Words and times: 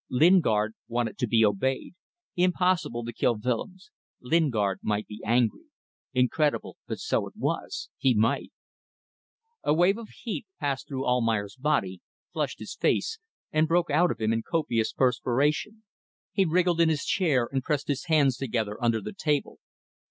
Lingard 0.09 0.73
wanted 0.87 1.19
to 1.19 1.27
be 1.27 1.45
obeyed. 1.45 1.93
Impossible 2.35 3.05
to 3.05 3.13
kill 3.13 3.37
Willems. 3.37 3.91
Lingard 4.19 4.79
might 4.81 5.05
be 5.05 5.21
angry. 5.23 5.65
Incredible, 6.11 6.75
but 6.87 6.97
so 6.97 7.27
it 7.27 7.35
was. 7.37 7.91
He 7.99 8.15
might... 8.15 8.51
A 9.63 9.75
wave 9.75 9.99
of 9.99 10.09
heat 10.23 10.47
passed 10.59 10.87
through 10.87 11.05
Almayer's 11.05 11.55
body, 11.55 12.01
flushed 12.33 12.57
his 12.57 12.73
face, 12.75 13.19
and 13.51 13.67
broke 13.67 13.91
out 13.91 14.09
of 14.09 14.19
him 14.19 14.33
in 14.33 14.41
copious 14.41 14.91
perspiration. 14.91 15.83
He 16.31 16.45
wriggled 16.45 16.81
in 16.81 16.89
his 16.89 17.05
chair, 17.05 17.47
and 17.51 17.61
pressed 17.61 17.87
his 17.87 18.05
hands 18.05 18.37
together 18.37 18.83
under 18.83 19.01
the 19.01 19.13
table. 19.13 19.59